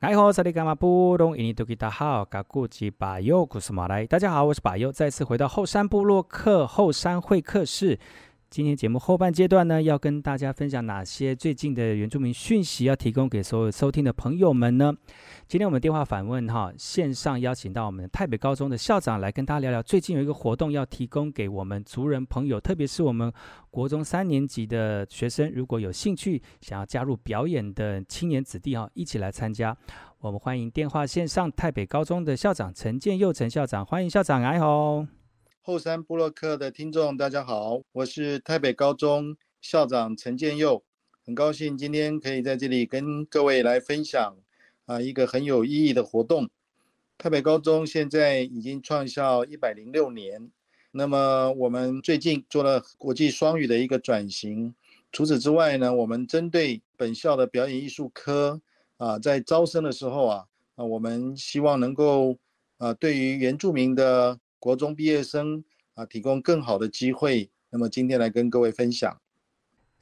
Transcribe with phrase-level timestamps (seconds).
[0.00, 4.06] 哎吼，萨利伽马布隆伊尼多吉达好，嘎古吉巴尤古斯马来。
[4.06, 7.98] 大家好，我是巴尤，再次回到后山部落客后山会客室。
[8.50, 14.92] 今天节目后半阶段呢，要跟大家分享哪些最近的原住民讯息，要提供给所有收听的朋友们呢？
[15.46, 23.32] 今天我们电话访问哈，线上邀请到我们泰北高中的校长来跟大家聊聊，最近有一个活动要提供给我们族人朋友，特别是我们
[23.70, 29.76] 国中三年级的学生，如果有兴趣想要加入表演的青年子弟哈，一起来参加。
[30.18, 35.06] 我们欢迎电话线上泰北高中的校长陈建佑陈校长，欢迎校长，哎吼。
[35.62, 40.82] 后山部落客的听众，大家好，我是台北高中校长陈建佑，
[41.26, 44.34] 很高兴今天可以在这里跟各位来分享
[44.86, 46.48] 啊一个很有意义的活动。
[47.18, 50.50] 台北高中现在已经创校一百零六年，
[50.92, 54.74] 那么我们最近做了国际双语的一个转型。
[55.12, 58.58] 除此之外呢，我们针对本校的表演艺术科
[58.96, 62.38] 啊，在招生的时候啊，啊，我们希望能够
[62.78, 67.50] 啊，对于原住民的国中毕业生啊，提供更好的机会。
[67.70, 69.20] 那么今天来跟各位分享。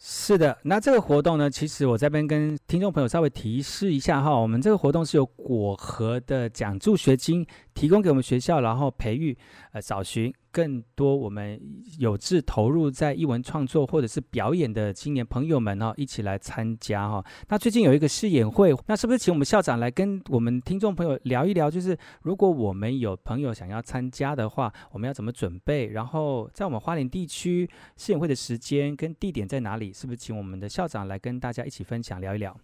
[0.01, 9.37] 是的，那这个活动呢，其实我这边跟听众朋友稍微提示一下哈，我们这个活动是由果核的奖助学金提供给我们学校，然后培育
[9.73, 10.33] 呃找寻。
[10.51, 11.61] 更多我们
[11.99, 17.25] 有志投入在艺文创作或者是表演的青年朋友们哈，一起来参加哈。
[17.49, 21.71] 那最近有一个试演会，那是不是请我们校长来跟我们听众朋友聊一聊？
[21.71, 25.87] 就是如果我们有朋友想要参加的话，我们要怎么准备？
[25.89, 29.93] 然后在我们花莲地区试演会的时间跟地点在哪里？
[29.93, 32.59] 是不是请我们的校长来跟大家一起分享聊一聊？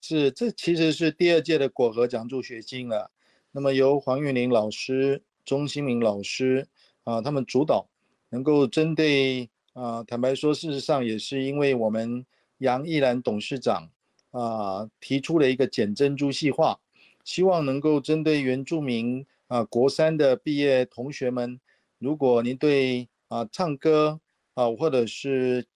[0.00, 3.10] 是，这其实是第二届的果核奖助学金了。
[3.52, 6.66] 那么由黄玉玲老师、钟新明老师。
[7.04, 7.86] 啊，他们主导
[8.30, 12.24] 能够针对啊，坦白说，事实上也是因为我们
[12.58, 13.88] 杨义兰董事长
[14.30, 16.78] 啊提出了一个捡珍珠计划，
[17.24, 21.60] 希望能够针对原住民啊国三的毕业同学们，
[21.98, 24.20] 如果您对啊唱歌
[24.54, 25.66] 啊或者是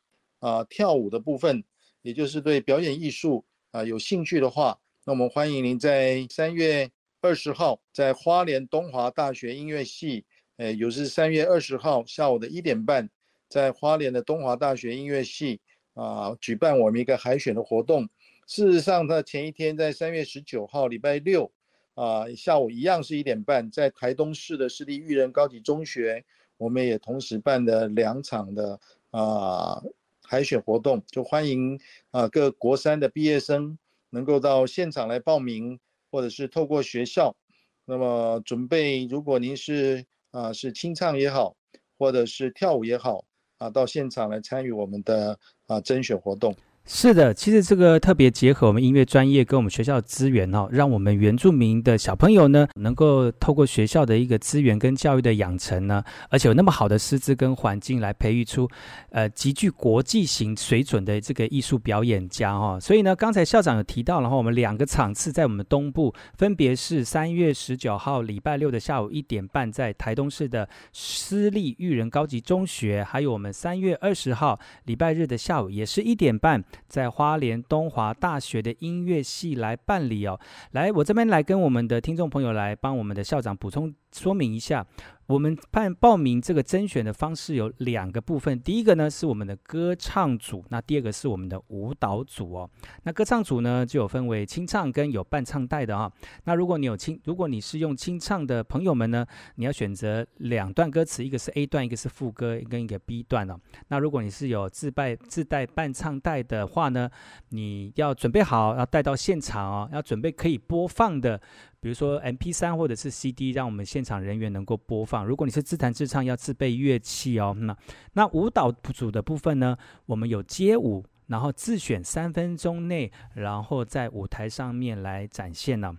[0.40, 1.62] 啊跳舞的部分，
[2.02, 6.90] 也就是对表演艺术啊有兴趣的话，那我们欢迎您在三月
[7.20, 10.24] 二十号在花莲东华大学音乐系。
[10.58, 13.08] 诶，有是三月二十号下午的一点半，
[13.48, 15.60] 在花莲的东华大学音乐系
[15.94, 18.08] 啊举办我们一个海选的活动。
[18.48, 21.48] 事实上，他前一天在三月十九号礼拜六
[21.94, 26.24] 啊下午一样是一点半，在台东市的市立育人高级中学，
[26.56, 28.80] 我们也同时办了两场的
[29.12, 29.80] 啊
[30.24, 31.78] 海选活动，就欢迎
[32.10, 33.78] 啊各国三的毕业生
[34.10, 35.78] 能够到现场来报名，
[36.10, 37.36] 或者是透过学校，
[37.84, 40.04] 那么准备，如果您是。
[40.30, 41.56] 啊，是清唱也好，
[41.98, 43.24] 或者是跳舞也好，
[43.58, 46.54] 啊，到现场来参与我们的啊甄选活动。
[46.90, 58.66] 是的，其实这个特别结合我们音乐专业跟我们学校的资源哦，让我们原住民的小朋友呢，能够透过学校的一个资源跟教育的养成呢，而且有那么好的师资跟环境来培育出，
[59.10, 62.78] 呃，极具国际型水准的这个艺术表演家哦。
[62.80, 76.64] 所以呢，刚才校长有提到，然后我们两个场次在我们东部，分别是三月十九号礼拜六的下午一点半，在台东市的私立育人高级中学，还有我们三月二十号礼拜日的下午也是一点半。
[76.86, 80.38] 在花莲东华大学的音乐系来办理哦，
[80.72, 84.86] 来，我这边来跟我们的听众朋友来帮我们的校长补充说明一下。
[85.28, 92.70] 我们办报名这个甄选的方式有两个部分，第一个呢是我们的歌唱组，那第二个是我们的舞蹈组哦。
[93.02, 96.10] 那歌唱组呢就有分为清唱跟有伴唱带的啊、
[96.44, 103.60] 那如果你有清，如果你是用清唱的朋友们呢，你要选择两段歌词，一个是 A 段，一个是副歌，跟一个 B 段哦。
[103.88, 107.10] 那如果你是有自带自带伴唱带的话呢，
[107.50, 111.38] 你要准备好要带到现场哦，要准备可以播放的。
[111.80, 115.24] 比如说 MP 三或者是 CD，让我们现场人员能够播放。
[115.24, 117.56] 如果你是自弹自唱，要自备乐器哦。
[117.58, 117.76] 那
[118.14, 125.96] 那舞蹈组的部分呢，我们有街舞，然后自选三分钟内，然后在舞台上面来展现呢。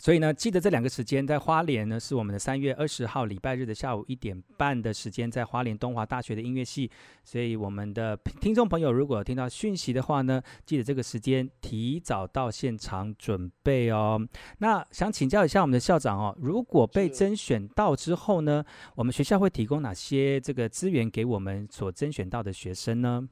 [0.00, 6.90] 所以呢，记得这两个时间，在花莲呢是我们的三月二十号礼拜日的下午一点半的时间，在花莲东华大学的音乐系。
[7.24, 14.20] 所以我们的 听众朋友，如果听到讯息的话呢，记得这个时间提早到现场准备哦。
[14.58, 18.64] 那想请教一下我们的校长哦，如果被甄选到之后呢，
[18.94, 23.28] 我们学校会提供哪些这个资源给我们所甄选到的学生呢？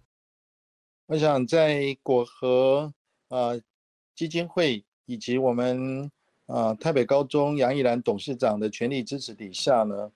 [1.06, 2.92] 我想在果核
[3.28, 3.60] 呃
[4.16, 6.10] 基金会以及我们。
[6.46, 10.10] 啊，台北高中杨怡兰董事长的全力支持底下呢，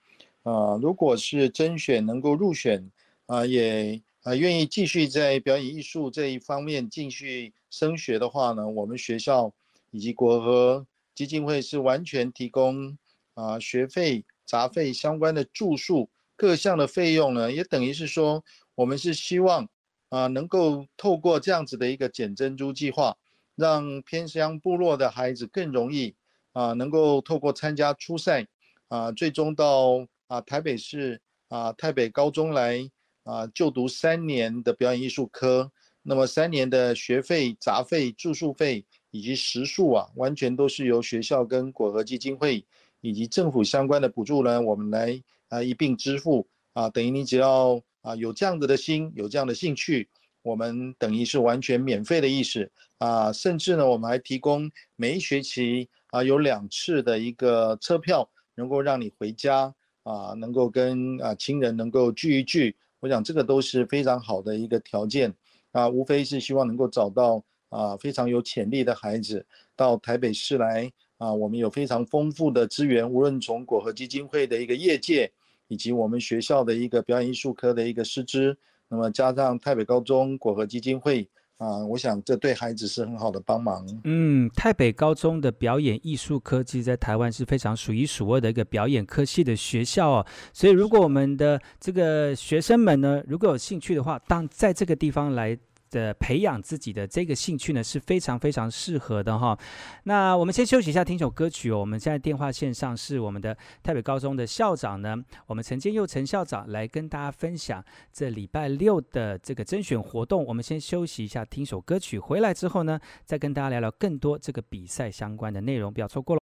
[0.45, 2.89] 啊，如果是甄选能够入选，
[3.27, 9.53] 啊，也啊愿意继续在表演艺术这一方面继续升学的话呢，我们学校
[9.91, 12.97] 以及国和基金会是完全提供
[13.35, 18.45] 啊学费、杂费相关的住宿各项的费用呢，也等于是说，
[18.77, 19.69] 我们是希望
[20.11, 23.17] 啊能够透过这样子的一个捡珍珠计划，
[23.57, 26.15] 让偏乡部落的孩子更容易
[26.53, 28.47] 啊能够透过参加初赛
[28.89, 32.89] 啊，最终到啊台北市啊台北高中来
[33.25, 35.71] 啊就读三年的表演艺术科。
[36.03, 42.65] 那么三年的学费、杂费、住宿费以及食宿啊，完全都是由学校跟果核基金会
[43.03, 50.09] 以及政府相关的补助呢，我们来啊一并支付啊，等于你只要啊有这样子的心，有这样的兴趣，
[50.41, 65.35] 我们等于是完全免费的意思啊，甚至呢，我们还提供每一学期啊有两次的一个车票，能够让你回家啊，能够跟啊亲人能够聚一聚，我想这个都是非常好的一个条件。
[65.73, 69.47] 啊，无非是希望能够找到啊非常有潜力的孩子
[69.77, 75.31] 到台北市来啊，我们有非常丰富的资源，无论从果核基金会的一个业界，
[75.69, 78.59] 以及我们学校的一个表演艺术科的一个师资，
[78.89, 81.29] 那么加上台北高中果核基金会。
[81.61, 83.87] 啊，我想这对孩子是很好的帮忙。
[84.05, 90.27] 嗯，台北高中的表演艺术科技在台湾是非常数一数二的一个表演科系的学校哦。
[90.53, 95.57] 所以，如果我们的这个学生们呢，如果有兴趣的话，当在这个地方来。
[95.91, 99.59] 的培养自己的这个兴趣呢，是非常非常适合的哈。
[100.05, 101.79] 那我们先休息一下，听首歌曲哦。
[101.79, 105.17] 我们现在电话线上是我们的台北高中的校长呢，
[105.47, 110.45] 我们陈建佑陈校长来跟大家分享这礼拜六的这个甄选活动。
[110.47, 116.40] 我们先休息一下，听首歌曲，回来之后呢，再跟大家聊聊更多这个比赛相关的内容，不要错过了。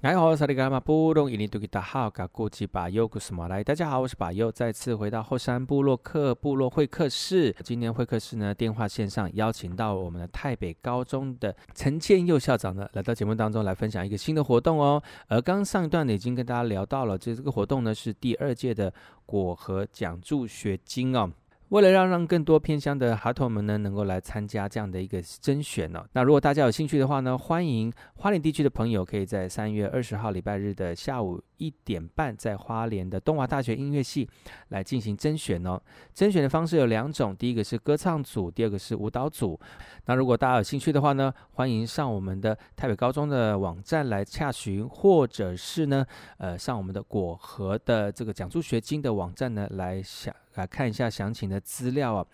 [0.00, 7.50] 来好，萨利格玛布隆伊尼杜吉达好，嘎古吉巴尤古斯马来，大家好，我是巴尤，再次回到后山部落客部落会客室。
[7.64, 15.02] 今天会客室呢，电话线上邀请到我们的泰北高中的陈建佑校长呢，来到节目当中来分享一个新的活动哦。
[15.28, 18.92] 而刚上一段呢，已经跟大家聊到了，就这个活动呢是第二届的
[19.24, 21.30] 果核奖助学金哦。
[21.70, 34.28] 为了让让更多偏乡的孩童们呢，能够来参加这样的一个甄选呢，那如果大家有兴趣的话呢，欢迎花莲地区的朋友可以在三月二十号礼拜日的下午一点半，在花莲的东华大学音乐系
[34.68, 35.80] 来进行甄选哦。
[36.12, 39.58] 甄选的方式有两种，第一个是歌唱组，第二个是舞蹈组。
[40.04, 46.04] 那如果大家有兴趣的话呢，欢迎上我们的台北高中的网站来洽询，或者是呢，
[46.36, 50.32] 呃，上我们的果和的这个奖助学金的网站呢来想。
[50.54, 52.26] 来看一下详情的资料啊。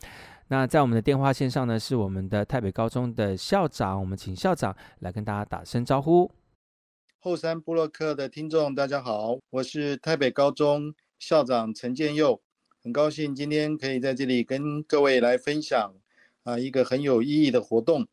[0.49, 6.31] 那在我们的电话线上呢，是我们的台北高中的校长，我们请校长来跟大家打声招呼。
[7.21, 12.41] 后山部落客的听众，大家好，我是台北高中校长陈建佑，
[12.83, 15.95] 很高兴今天可以在这里跟各位来分享
[16.43, 18.09] 啊一个很有意义的活动。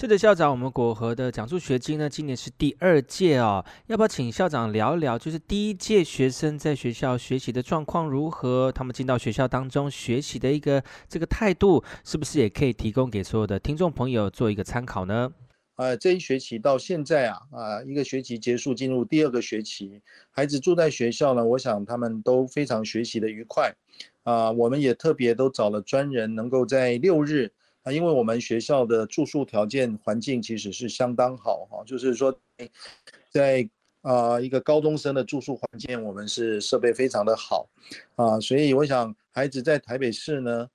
[0.00, 3.64] 是的，校长，我们果和的奖助学金呢，今年是第二届哦。
[3.88, 8.70] 要不要请校长聊一聊，就是第一届学生在学校学习的状况如何？
[8.70, 15.32] 他们进到学校当中学习的一个这个态度，是不是也可以提供给所有的听众朋友做一个参考呢？
[15.74, 23.74] 呃，这一学期到现在啊，啊，一个学期结束，进入第二个学期，孩子住在学校呢，我想他们都非常学习的愉快。
[24.22, 27.50] 啊，我们也特别都找了专人，能够在六日。
[27.88, 32.38] 啊，因为我们学校的住宿条件环境其实是相当好哈，就是说，
[33.30, 33.66] 在
[34.02, 37.66] 啊一个高中生的住宿环境，我们是设备非常的好
[38.16, 40.68] 啊，所以我想孩子在台北市呢，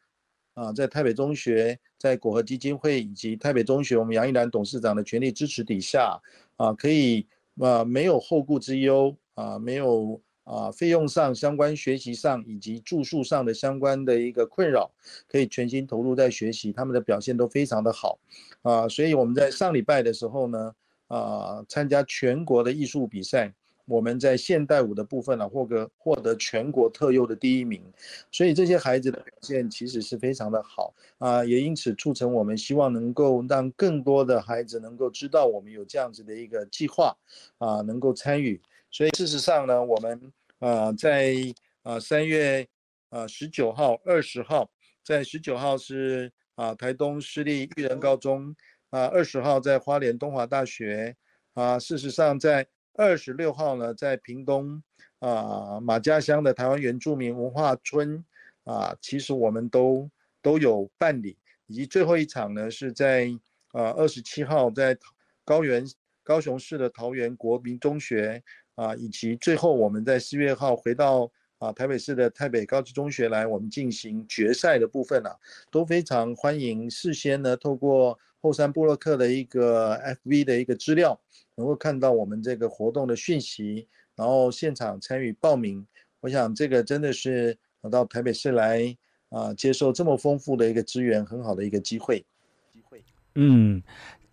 [0.55, 6.19] 啊，在台北中学，在果和基金会以及台北中学，我们杨一兰董事长的全力支持底下
[6.57, 7.27] 啊，可以
[7.59, 10.19] 啊没有后顾之忧啊，没有。
[10.43, 14.91] 啊，费用上、相关学习上以及住宿上的相关的一个困扰，
[15.27, 18.19] 可以全心投入在学习，他们的表现都非常的好，
[18.61, 20.75] 啊，所以我们在上礼拜的时候呢，
[21.07, 23.53] 啊，参加全国的艺术比赛，
[23.85, 27.81] 我们在现代舞的部分呢，获得获得全国特优的第一名，
[28.29, 37.15] 所以这些孩子的表现其实是非常的好，啊，也因此促成我们希望能够让更多的孩子能够知道我们有这样子的一个计划，
[37.59, 38.61] 啊，能够参与。
[38.93, 41.33] 所以事实上呢，我们呃在
[41.81, 42.67] 呃三月
[43.09, 44.69] 呃十九号、二十号，
[45.03, 48.55] 在十九号是啊台东市立育人高中
[48.91, 51.15] 啊，二十号在花莲东华大学
[51.55, 51.79] 啊。
[51.79, 54.83] 事实上，在二十六号呢，在屏东
[55.17, 58.23] 啊马家乡的台湾原住民文化村
[58.63, 60.07] 啊，其实我们都
[60.39, 61.35] 都有办理，
[61.65, 63.27] 以及最后一场呢是在
[63.71, 64.95] 啊二十七号在
[65.43, 65.83] 高原
[66.21, 68.43] 高雄市的桃园国民中学。
[68.75, 75.35] 啊，以及最后我们在四月号回到啊台北市的泰北高级中学来，我们进行决赛的部分啊，
[75.69, 76.89] 都非常欢迎。
[76.89, 81.19] 事先呢，透过后山部落克的一个 FV 的一个资料，
[81.55, 85.85] 能够看到我们这个活动的讯息，然后现场参与报名。
[86.19, 87.57] 我想这个真的是
[87.91, 88.97] 到台北市来
[89.29, 92.25] 啊，接受这么丰富的一个资源，很好的一个机会。
[92.71, 93.03] 机会，
[93.35, 93.81] 嗯。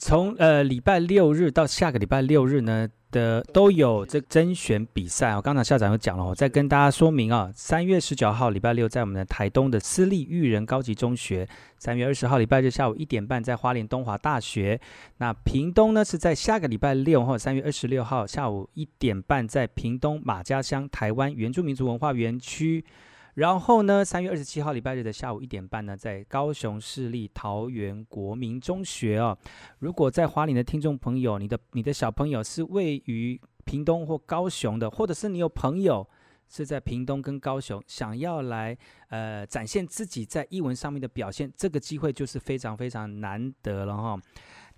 [0.00, 5.42] 从呃礼拜六日到下个礼拜六日呢的都有这甄选比赛哦。
[5.42, 7.52] 刚才校长有讲了，我再跟大家说明啊。
[7.54, 14.80] 三月十九号礼拜六在我们的台东的私立育人高级中学，三月二十号礼拜日下午一点半在花莲东华大学。
[15.18, 22.82] 那屏东呢是在下个礼拜六或三月二十六号下午一点半在屏东马家乡台湾原住民族文化园区。
[23.40, 29.34] 然后呢，三月二十七号礼拜日的下午一点半呢，在高雄市立桃园国民中学哦。
[29.78, 36.06] 如果在花莲的听众朋友，你的你的小朋友是位于屏东或高雄的，或者是你有朋友
[36.50, 38.76] 是在屏东跟高雄，想要来
[39.08, 44.20] 呃展现自己在译文上面的表现，这个机会就是非常非常难得了哈。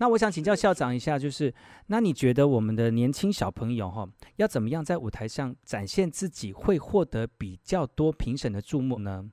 [0.02, 1.54] 那我想请教校长一下，就是
[1.87, 4.04] 那你觉得我们的年轻小朋友哈，
[4.35, 9.30] 要怎么样在舞台上展现自己，会获得比较多评审的注目呢？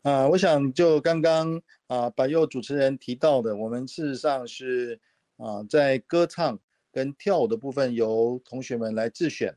[0.00, 4.98] 啊、我想就刚刚啊，百佑主持人提到的，我们事实上是
[5.36, 6.58] 啊，在歌唱
[6.90, 9.54] 跟跳舞的部分由同学们来自选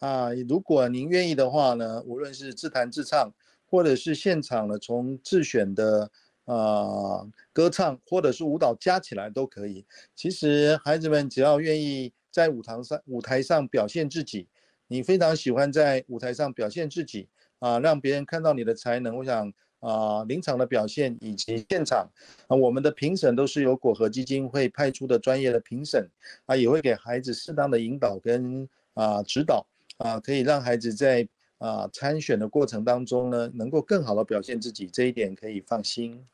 [0.00, 0.34] 啊。
[0.48, 3.32] 如果您愿意的话呢，无论是自弹自唱，
[3.64, 6.10] 或者是现场呢从自选的。
[6.52, 9.86] 啊、歌唱或者是舞蹈加起来都可以。
[10.16, 14.48] 其实孩子们只要愿意在舞台上舞台上表现自己，
[14.88, 17.28] 你非常喜欢在舞台上表现自己
[17.60, 19.16] 啊，让别人看到你的才能。
[19.18, 22.10] 我想啊，临场的表现以及现场
[22.48, 26.10] 啊，我们的评审都是由果核基金会派出的专业的评审
[26.46, 29.64] 啊，也会给孩子适当的引导跟啊指导
[29.98, 31.26] 啊，可以让孩子在
[31.58, 36.26] 啊参选的过程当中呢，能够更好的表现自己，这一点可以放心。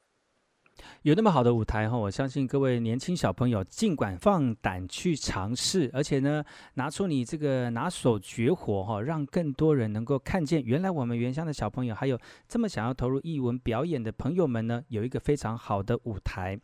[1.02, 12.18] 有那么好的舞台哈，我相信各位年轻小朋友尽管放胆去尝试，而且呢，拿出你这个拿手绝活哈，让更多人能够看见，原来我们原乡的小朋友还有
[12.48, 16.58] 这么想要投入艺文表演的朋友们呢，有一个非常好的舞台。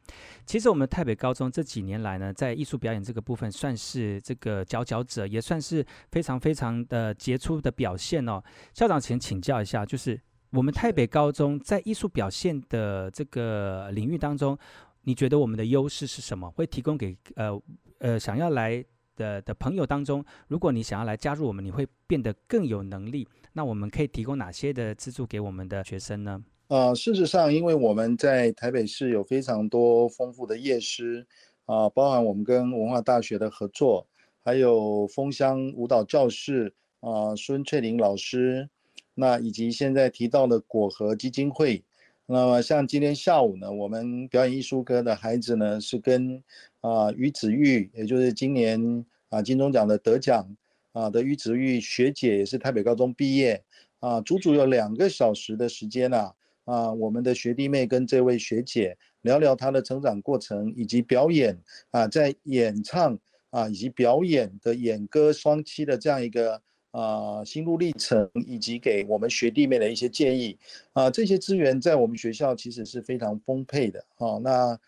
[0.45, 8.42] 其实我们台北高中这几年来呢，在艺术表演这个部分算是这个佼佼者，也算是非常非常的杰出的表现哦。
[8.75, 10.21] 校长，请请教一下，就是。
[10.52, 14.56] 我们台北高中在艺术表现的这个领域当中，
[15.00, 16.50] 你觉得我们的优势是什么？
[16.50, 17.59] 会提供给呃
[17.99, 18.85] 呃想要来
[19.16, 23.26] 的的朋友当中，如果你想要来加入我们，你会变得更有能力。
[23.54, 26.44] 那我们可以提供哪些的资助给我们的学生呢？
[26.68, 31.26] 呃，事实上，因为我们在台北市有非常多丰富的业师
[31.64, 34.06] 啊、呃，包含我们跟文化大学的合作，
[34.44, 38.68] 还有枫香舞蹈教室啊、呃，孙翠玲老师。
[39.14, 41.85] 那以及现在提到的果和基金会，
[42.25, 46.42] 那么像今天下午呢，我们表演艺术科的孩子呢是跟
[46.81, 50.57] 啊于子玉，也就是今年啊金钟奖的得奖
[50.92, 53.62] 啊的于子玉学姐，也是台北高中毕业
[54.00, 63.19] 啊，足足有两个小时的时间啊啊，我们的学弟妹跟这位学姐聊聊她的成长过程，以及表演啊在演唱
[63.50, 66.62] 啊以及表演的演歌双栖的这样一个。
[66.92, 70.56] 啊、心路历程以及给我们学弟妹的一些建议
[70.92, 74.38] 啊、这些资源在我们学校其实是非常丰沛的啊。
[74.42, 74.78] 那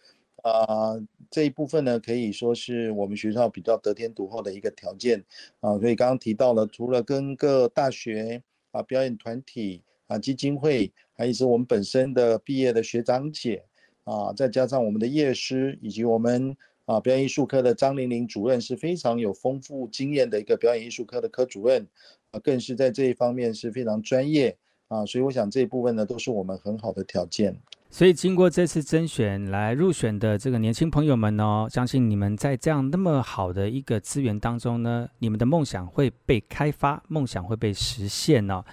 [0.42, 0.94] 啊、
[1.30, 5.25] 这一部分呢，可以说是我们学校比较得天独厚的一个条件
[5.61, 5.78] 啊。
[5.78, 13.64] 所以刚刚提到了，除了跟各大学啊、表演团体啊、基金会，还有是我们本身的毕业的学长姐
[14.04, 16.56] 啊，再加上我们的业师以及我们。
[16.87, 21.87] 啊，表演艺术科的张玲玲主任是非常有丰富经验的一个表演艺术科的科主任，
[22.31, 24.57] 啊，更是在这一方面是非常专业
[24.88, 27.57] 啊，所以我想这一部分呢都是我们很好的条件。
[27.91, 38.64] 所以经过这次甄选来入选的这个年轻朋友们呢，相信你们在这样那么好的一个资源当中呢，你们的梦想会被开发，梦想会被实现哦。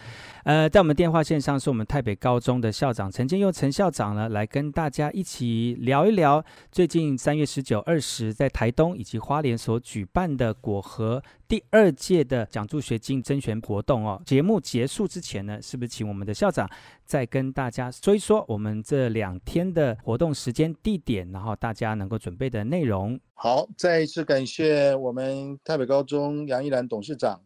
[0.43, 14.19] 呃，在我们电话线上是我们台北高中的校长陈建佑陈校长呢，来跟大家一起聊一聊最近三月十九、二十在台东以及花莲所举办的果核第二届的奖助学金甄选活动哦。
[14.25, 16.67] 节目结束之前呢，是不是请我们的校长
[17.05, 23.19] 再跟大家说一说我们这两天的活动时间、地点，然后大家能够准备的内容？
[23.35, 27.39] 好，再一次感谢我们台北高中杨一兰董事长。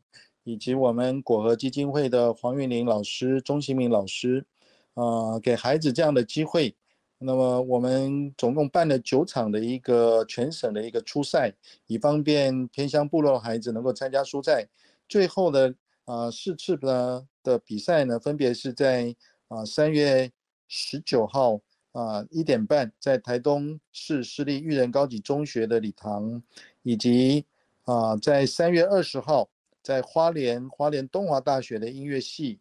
[0.45, 4.45] 以及我们果核基金会的黄韵玲老师、钟新明老师，
[4.93, 6.73] 啊、给孩子这样的机会。
[7.17, 11.51] 那么我们总共办了九场的一个全省的一个初赛，
[11.87, 14.67] 以方便偏乡部落孩子能够参加初赛。
[15.07, 15.73] 最后的
[16.03, 19.15] 啊四次的的比赛呢，分别是在
[19.47, 20.29] 啊三月
[20.67, 21.59] 十九号
[21.93, 26.43] 啊一点半在台东市私立育人高级中学的礼堂，
[26.83, 27.45] 以及
[27.85, 29.49] 啊在三月二十号
[29.85, 32.57] 在花莲花莲东华大学的音乐系，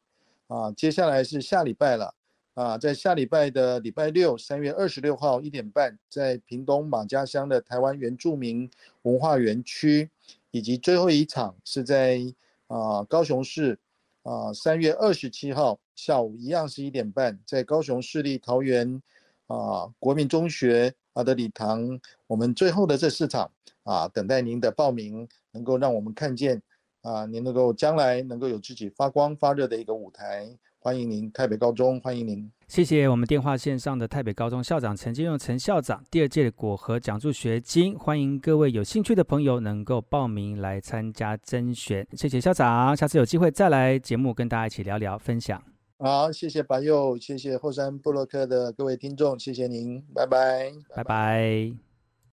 [0.46, 2.14] 啊接下来是下礼拜了。
[2.52, 8.70] 啊，在下礼拜的礼拜六，三月二十六号一点半，在屏东马家乡的台湾原住民
[9.02, 10.08] 文化园区，
[10.52, 12.20] 以及最后一场是在
[12.68, 13.76] 啊高雄市
[14.22, 19.02] 啊三月二十七号下午一样是一点半，在高雄市立桃园
[19.48, 23.50] 啊国民中学啊的礼堂，我们最后的这四场
[23.82, 26.62] 啊等待您的报名，能够让我们看见
[27.04, 30.48] 啊您能够将来能够有自己发光发热的一个舞台。
[30.80, 32.50] 欢迎您，台北高中，欢迎您。
[32.68, 42.06] 谢谢我们电话线上的台北高中校长陈金用陈校长，第二届的果核奖助学金，欢迎各位有兴趣的朋友能够报名来参加甄选。
[42.12, 45.62] 谢谢校长，下次有机会再来节目跟大家一起聊聊分享。
[45.96, 51.02] 好，谢谢白佑，谢谢后山部落客的各位听众，谢谢您，拜拜，拜拜。
[51.02, 51.93] 拜拜。